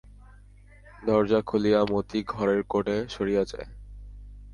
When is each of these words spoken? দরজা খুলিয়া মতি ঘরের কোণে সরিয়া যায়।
দরজা 1.03 1.39
খুলিয়া 1.41 1.81
মতি 1.91 2.19
ঘরের 2.27 2.61
কোণে 2.63 2.97
সরিয়া 3.09 3.43
যায়। 3.45 3.67